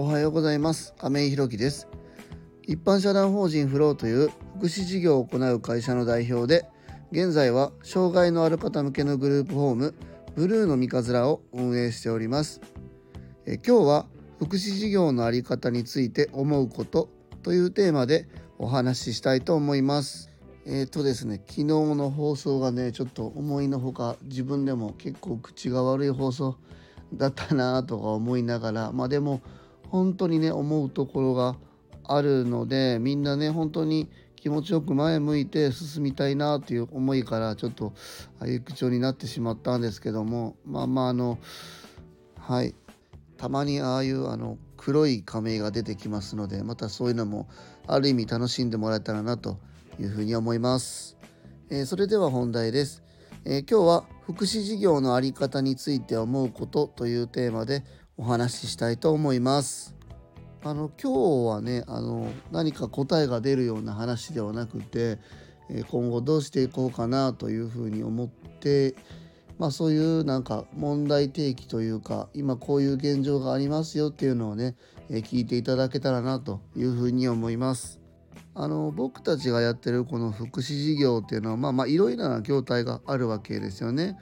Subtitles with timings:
[0.00, 0.94] おはようございます。
[0.96, 1.86] 亀井弘樹です。
[2.66, 6.66] 一般社団法人フローという福祉事業を行う会社の代表で
[7.12, 9.94] 現在は障害のある方向けのグループホーム
[10.34, 12.62] ブルーの三日面を運営しております。
[13.44, 14.06] え今日は
[14.38, 17.10] 福祉事業のあり方について思うこと
[17.42, 18.26] というテーマで
[18.56, 20.30] お話ししたいと思います。
[20.64, 26.56] えっ、ー、とですね昨日の放送がねちょっと思いのほか自分でも結構口が悪い放送
[27.12, 29.42] だったなとか思いながらまあでも
[29.90, 31.56] 本当にね思うところが
[32.04, 37.92] あるのでみんなね本当に気持ちよく前向いて進みたいなという思いからちょっと
[38.40, 41.38] ああいう口調になってしまったんですけどもまあまああの
[42.38, 42.74] はい
[43.36, 47.48] たまにああいうあの黒い仮名が出てきますのでまたそういうのも
[47.86, 49.58] ある意味楽しんでもらえたらなと
[49.98, 51.18] いうふうに思います。
[51.68, 53.02] えー、それでは本題です。
[53.44, 57.84] えー、今日は福祉事業の在り方について思うことというテーマで
[58.20, 59.96] お話ししたいと思います。
[60.62, 65.18] あの今日はねあの何か答えが出るような話ではなくて、
[65.88, 68.94] 今後どうしていこうかなというふうに思って、
[69.58, 74.76] まあ、そういうなんか問題提起というか今こういう現状がありますよっていうのをね、
[75.08, 78.00] 聞いていただけたらなというふうに思います。
[78.54, 84.18] あの僕たちがやってるこの福祉事業っていうのはまあまあいろいろな業態があるわけですよね。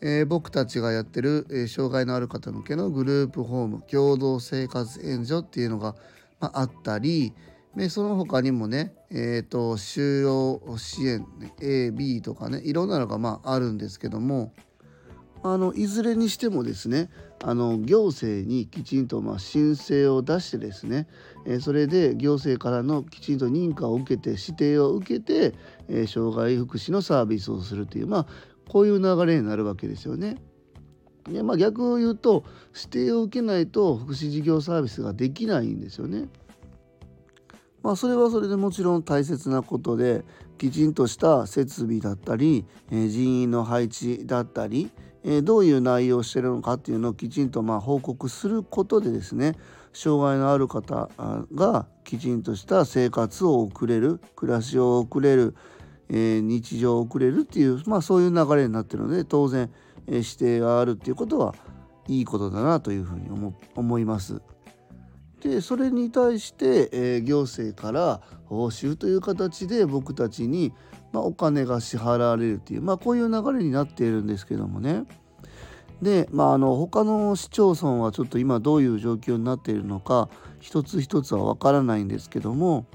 [0.00, 5.96] えー、僕たちがやってる、えー、障害のある方向けのグループホーム共同生活援助っていうのが、
[6.40, 7.32] まあ、あったり
[7.76, 11.26] でその他にもね、えーと、就労支援
[11.60, 14.52] AB とかねいろんなのがまああるんですけども
[15.42, 17.10] あのいずれにしてもですね
[17.44, 21.06] あの行政にきちんとまあ申請を出してですね、
[21.46, 25.54] えー、それで行政からのきちんと認可を受けて指定を受けて、
[25.88, 28.26] えー、障害福祉のサービスをするというまあ
[28.68, 30.36] こういう流れになるわけですよね。
[31.32, 36.28] でまあ、逆を言うと指定を受けないと福祉事業サービスができないんですよね。
[37.82, 40.24] まあ、それはそれでもちろん大切なことで
[40.56, 44.90] きちんとした設備だったり、え、人員の配置だったり、
[45.22, 49.54] え、どういう内容をしてるのかっていうのをきちんとま報告することでですね
[49.92, 51.08] 障害のある方
[51.54, 55.54] がきちんとした生活を送れる暮らしを送れる、
[56.10, 59.70] え、日常を送れるっていう、まあ、そういう流れになってるので当然、
[60.06, 61.54] え、指定があるっていうことは
[62.08, 64.40] いいことだなというふうに思思います。
[65.42, 70.72] でそれに対して、え、行政から報酬という形で僕たちに、
[71.12, 75.04] ま、お金が支払われるという、まあ、こういう流れになっているんですけどもね。
[76.02, 80.28] で、まあ、あの他の市町村はちょっと今どういう状況になっているのか
[80.60, 82.86] 一つ一つは分からないんですけども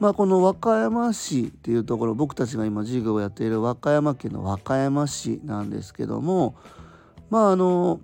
[0.00, 6.54] まあ、この和歌山市っていうところ僕たちが今授業をやっている和歌山県の和歌山市なんですけども
[7.30, 8.00] まああの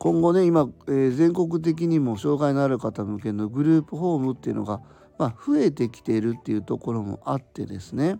[0.00, 4.80] 今後ね今、えー、全国的にも障害のある方向けのグループホームっていうのが、
[5.18, 8.18] まあ、増えてきているっていうところもあってですね。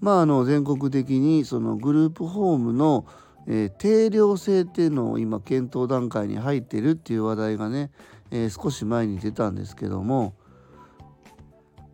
[0.00, 3.06] まああの全国的にそのグループホームの、
[3.46, 7.90] えー、定量性っていうのを今検討段階に入ってるっていう話題がね、
[8.30, 10.34] えー、少し前に出たんですけども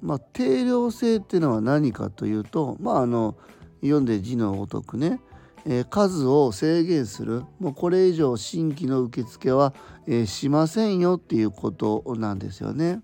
[0.02, 3.36] まあ、定量性っていうのは何かというと、まあ、あの
[3.80, 5.20] 読んで字のごとくね、
[5.64, 9.72] えー、数を制限するもうこれ以上新規の受付は、
[10.08, 13.00] えー、しませんよっていうことなんですよね。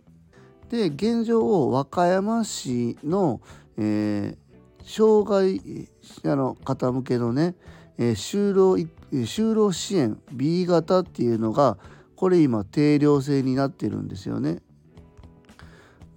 [0.70, 3.40] で現状を和歌山市の、
[3.78, 4.36] え、
[4.82, 7.54] 障害者の方向けのね、
[7.96, 8.76] え就労
[9.10, 11.78] 就労支援 B 型っていうのが
[12.16, 14.60] これ今定量制になってるんですよね。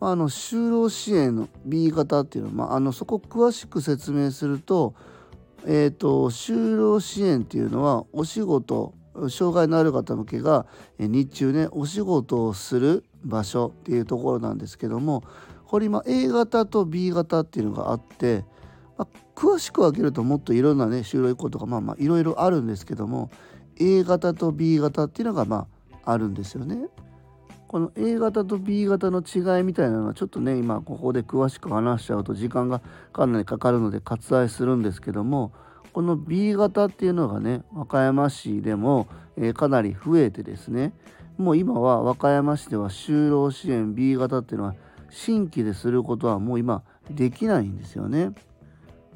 [0.02, 4.96] まああの就労支援の B 型っていうのは、まあ、あのそこ詳しく説明すると,、
[5.66, 8.94] えーと、就労支援っていうのはお仕事
[9.30, 10.66] 障害のある方向けが
[10.98, 15.24] 日中ねお仕事をする場所っていうところなんですけども
[15.68, 18.44] これ今 A 型と B 型っていうのがあって、
[18.98, 23.30] まあ、詳しく分けるともっといろんなね就労移行とかまあまあいろいろあるんですけども
[23.78, 25.68] A 型と B 型っていうのがま
[26.04, 26.88] ああるんですよね。
[27.72, 32.82] この A 型と B 型の違いみたいなのはちょっとね今ここで詳しく話しちゃうと時間が
[33.14, 35.54] かなりかかるので割愛するんですけども
[35.94, 39.08] この B 型っていうのがね和歌山市でも、
[39.38, 40.92] えー、かなり増えてですね
[41.38, 44.76] もう今は和歌山市では就労支援 B 型っていうのは
[45.10, 48.32] 新規ですることはもう今できないんですよね。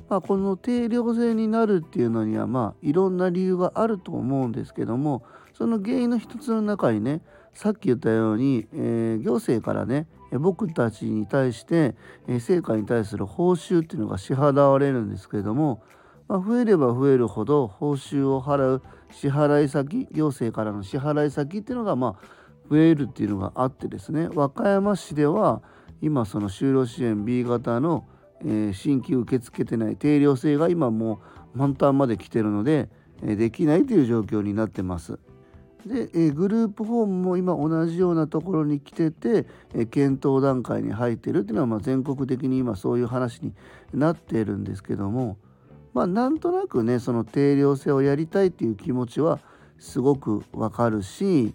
[0.08, 5.24] まあ、この定量制になるっていうのにはまあいろんな理由があると思うんですけども
[5.54, 7.22] その原因の一つの中にね
[7.56, 11.96] さっき言ったように、えー、行政からね僕たちに対して、
[12.28, 15.82] えー、成果に対する報酬っていうのが支払われるんですけれども
[16.28, 22.28] まあ、増えれば増えるほど報酬を払う支払い先行政からの支払い先っていうのがまあ
[22.70, 25.62] 増えるっていうのがあってですね和歌山市では
[26.02, 28.08] 今その就労支援 B 型の、
[28.42, 31.22] えー、新規受け付けてない定量制が今も
[31.54, 32.90] う満タンまで来てるので、
[33.22, 35.20] えー、できないという状況になってます。
[35.86, 43.54] で、えー、グループホームも今同じようなところに来てて、えー、検討段階に入ってるっていうのはまあ全国的に今そういう話に
[43.94, 45.38] なっているんですけども
[45.94, 49.40] まあなんとなくねその定量性をやりたいっていう気持ちは
[49.78, 51.54] すごくわかるし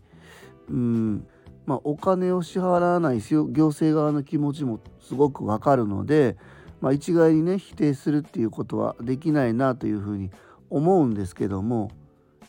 [0.69, 1.27] うん
[1.67, 6.37] まあ、お金を支払わない行政側の気持ちもすごくわかるので、
[6.81, 10.31] まあ、一概にね否定するっていうことはできないなというふうに
[10.69, 11.91] 思うんですけども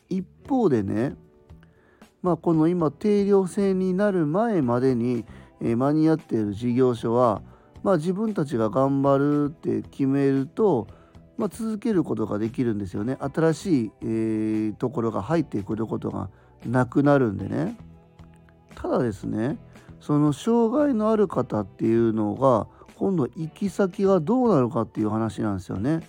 [0.10, 1.16] 一方でね、
[2.22, 5.26] まあ、この今定量制になる前までに、
[5.60, 7.42] えー、間に合っている事業所は、
[7.84, 10.88] まあ、自分たちが頑張るって決めると、
[11.38, 16.30] まあ、続けることができるんですよね新しい、えー、ところが入ってくることが
[16.66, 17.76] なくなるんでね。
[18.76, 19.58] ただですね
[20.00, 26.02] その障害のある方っていうのが今度行き先がどうなるかっていう話なんですよね。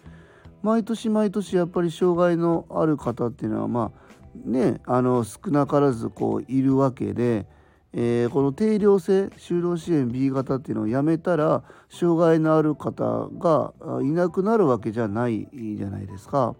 [0.62, 7.46] 毎年毎年やっぱり障害のある方っていうのはまあねあの少なからずこういるわけで、
[7.92, 16.54] えー、この定量性就労支援 B 型っていうのをやめたら障害のある方がいなくなるわけじゃないじゃないですか。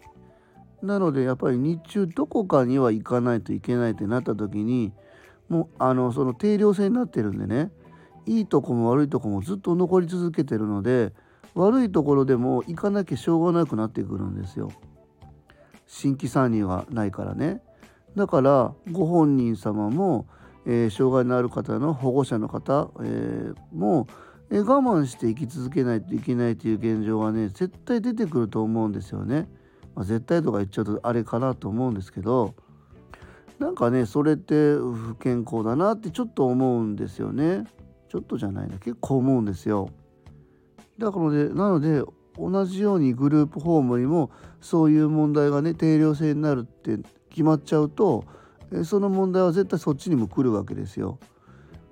[0.82, 4.92] なのでやっぱり日中どこかには行かないといけないってなった時に
[5.48, 7.70] もうあのその定量制になってるんでね
[8.26, 11.12] いいとこも悪いとこもずっと残り続けてるので
[11.54, 14.72] 悪いところでも行かなきゃしょうがなくなってくるんですよ。
[15.92, 17.60] 新規参入がないからね。
[18.16, 20.26] だからご本人様も、
[20.66, 24.06] えー、障害のある方の保護者の方、えー、も、
[24.50, 29.48] えー、我慢して生き続けないといけないという現状はね絶対出てくると思うんですよね。
[29.94, 32.54] まあ、絶対とか言っちゃうとあれかなと思うんですけど
[33.58, 37.64] なんかねそれって不健康だなってちょっと思うんですよね
[38.08, 39.90] ちょっとじゃないな結構思うんですよ
[40.96, 42.02] だからでなので
[42.37, 44.31] 同じようにグループホームにも
[44.61, 46.99] そういう問題がね定量性になるって
[47.31, 48.25] 決まっちゃうと
[48.84, 51.19] その問題は絶対そっちにも来るわけですよ。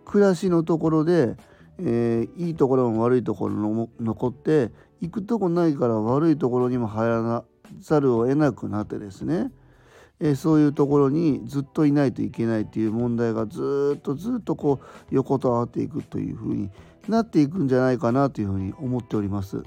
[0.05, 1.37] 暮らしのところで、
[1.79, 7.45] えー、いいところも悪いところも残って行くとこないから悪いところにも入ら
[7.79, 9.53] ざるを得なくなってですね
[10.21, 16.71] えそういうところにずっといないといけないっていう問題がずっとずっとこう横たわっていくというふうに
[17.09, 19.63] なっていくんじゃないかなというふうに思っております。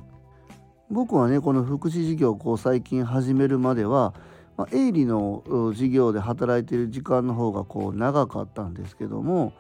[0.94, 4.14] 僕はねこの福祉事業をこう最近始めるまでは、
[4.56, 9.54] まあ、営利の事業で働いてる時間の方がこう長かったんですけども、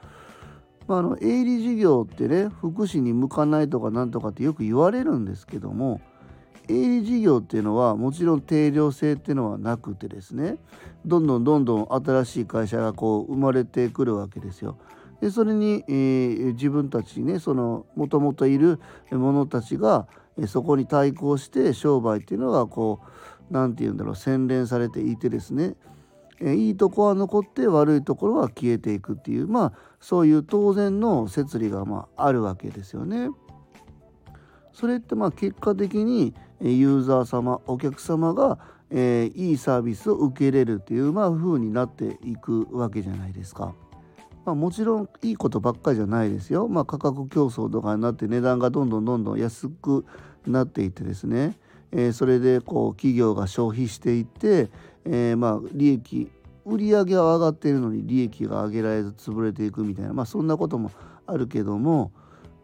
[0.87, 6.01] まあ、あの営利事業ってね福祉に向かないとかなんとかってよく言われるんですけども
[6.69, 10.57] 営利事業っていうのはもちろん定量性っていうのはなくてですね
[11.03, 14.77] どんどんどんどん新しい会社がこう生まれてくるわけですよ。
[15.19, 20.05] でそれに、えー、自分たちねそのもともといる者たちが
[20.47, 22.99] そこに対抗して商売っていうのがこ
[23.49, 25.75] う何て言うんだろう洗練されていてですね
[26.41, 33.29] いいとこは残って悪いところは消えていくっていうまあそういう当然の摂理がまああるわけですよね。
[34.73, 38.57] それってまあ結果的にユーザー様お客様が、
[38.89, 43.75] えー、いいサービスを受けれるっていうまあ風になっていくわけじゃないですか。
[44.45, 46.67] まあ、もちろんいいことばっかりじゃないですよ。
[46.67, 50.05] まあ、価格競争とかになって値段がどんどんどんどん安く
[50.45, 51.57] なっていってですね、
[51.91, 54.69] えー、それでこう企業が消費していって、
[55.05, 56.29] えー、まあ利益
[56.65, 60.91] 売上は上がっているのに利益が上げられず潰れていくみたいな、まあ、そんなことも
[61.25, 62.11] あるけども、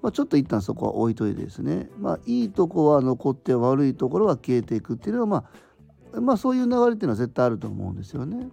[0.02, 5.44] まあ、ちょっと一旦そこは置いといてですね、まあ、いいとこは残って悪いところは消えていくっていうのは、ま
[6.14, 8.50] あ、まあそういう流れっていうのは絶対あると思うんですよね。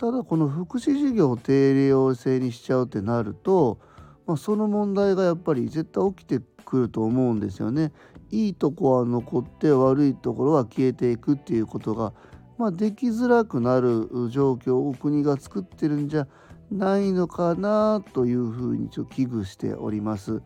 [0.00, 3.78] ただこの福祉事業を定量制にしちゃうってなると、
[4.26, 7.92] まあ、その問題がやっぱり絶対起きてくると思うんですよね。
[8.30, 12.14] いいとこは残って悪いところは消えていくっていうことが、
[12.56, 16.26] まあ、できづらくなる状況を国が作ってるんじゃ
[16.70, 20.40] ないのかなというふうにちょっと危惧しております。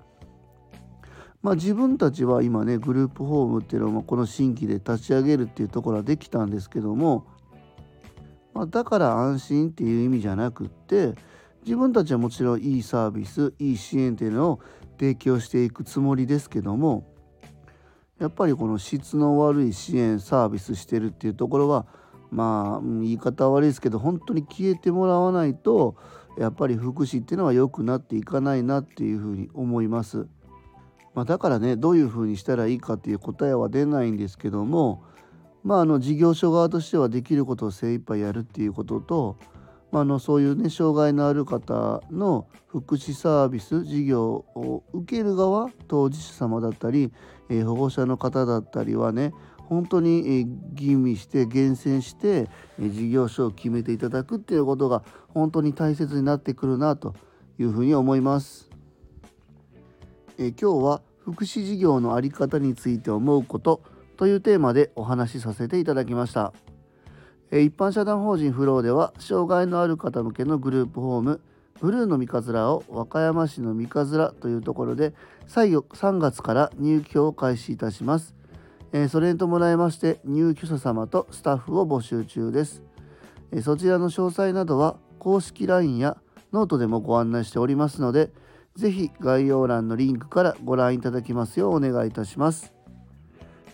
[1.43, 7.29] まあ、自分たちは今ねグループホームっていうのもこの新規で立ち上げるっていうところはできたんですけども、
[8.55, 11.15] まあ、だから安心っていう意味じゃなくって
[11.65, 14.61] 自分たちはもちろんいいサービスいい支援っていうのを
[14.99, 17.05] 提供していくつもりですけども
[18.21, 21.87] やっぱりこの質の悪い支援サービスしてるっていうところは
[22.31, 25.97] まあ言い方は悪いですけど本当に消えてもらわないと
[26.39, 30.27] やっぱり福祉っていうのは良くなっていかないなっていうふうに思います。
[31.15, 35.05] まあ、だからねどういうふうにしたらいいかっていう答えは出ないんですけども
[35.65, 39.39] まあ、あの事業所側としてはできることを精一杯やるっていうことと、
[39.91, 47.13] まあ、あのそういうね障害のある方の福祉サービス事業を受ける側当事者様だったり、
[47.49, 57.15] えー、保護者の方だったりはね本当に吟味して厳選して事業所を決めていただくっていうことが本当に大切になってくるなと
[57.59, 58.71] いうふうに思います。
[60.37, 63.81] え今日は福祉事業の在り方について思うこと
[64.17, 66.53] というテーマでお話しさせていただきました。
[67.51, 71.41] 一般社団法人フローでは障害のある方向けのグループホーム
[71.81, 75.13] ブルーノ三葛を和歌山市の三葛というところで
[75.47, 78.35] 最後3月から入居を開始いたします。
[78.93, 82.83] えそれに伴いまして入居者様とスタッフを募集中です。
[83.53, 86.17] えそちらの詳細などは公式 LINE や
[86.53, 88.31] ノートでもご案内しておりますので、
[88.77, 92.74] ぜひ概要欄のリンクからご覧いただきますようお願いいたします。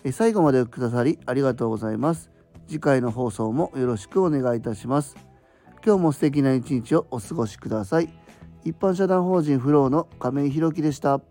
[0.03, 2.31] え最後までくださりありがとうございます。
[2.67, 5.15] 次回の放送もよろしくお願いいたします。
[5.85, 8.09] 今日も素敵な一日をお過ごしください。
[8.63, 11.21] 一般社団法人フローの亀井弘樹でした。